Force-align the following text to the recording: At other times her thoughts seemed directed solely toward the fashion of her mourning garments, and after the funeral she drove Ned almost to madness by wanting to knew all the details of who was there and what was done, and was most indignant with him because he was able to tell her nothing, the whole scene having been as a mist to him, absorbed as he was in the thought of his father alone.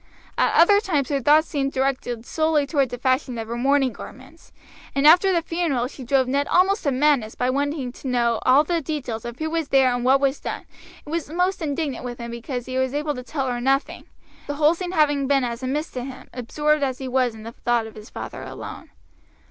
At 0.35 0.55
other 0.59 0.79
times 0.79 1.09
her 1.09 1.21
thoughts 1.21 1.47
seemed 1.47 1.73
directed 1.73 2.25
solely 2.25 2.65
toward 2.65 2.89
the 2.89 2.97
fashion 2.97 3.37
of 3.37 3.47
her 3.47 3.55
mourning 3.55 3.93
garments, 3.93 4.51
and 4.95 5.05
after 5.05 5.31
the 5.31 5.43
funeral 5.43 5.85
she 5.87 6.03
drove 6.03 6.27
Ned 6.27 6.47
almost 6.47 6.81
to 6.85 6.91
madness 6.91 7.35
by 7.35 7.51
wanting 7.51 7.91
to 7.91 8.07
knew 8.07 8.39
all 8.41 8.63
the 8.63 8.81
details 8.81 9.25
of 9.25 9.37
who 9.37 9.51
was 9.51 9.67
there 9.67 9.93
and 9.93 10.03
what 10.03 10.19
was 10.19 10.39
done, 10.39 10.65
and 11.05 11.11
was 11.11 11.29
most 11.29 11.61
indignant 11.61 12.03
with 12.03 12.17
him 12.17 12.31
because 12.31 12.65
he 12.65 12.79
was 12.79 12.95
able 12.95 13.13
to 13.13 13.21
tell 13.21 13.45
her 13.45 13.61
nothing, 13.61 14.05
the 14.47 14.55
whole 14.55 14.73
scene 14.73 14.93
having 14.93 15.27
been 15.27 15.43
as 15.43 15.61
a 15.61 15.67
mist 15.67 15.93
to 15.93 16.03
him, 16.03 16.29
absorbed 16.33 16.81
as 16.81 16.97
he 16.97 17.07
was 17.07 17.35
in 17.35 17.43
the 17.43 17.51
thought 17.51 17.85
of 17.85 17.93
his 17.93 18.09
father 18.09 18.41
alone. 18.41 18.89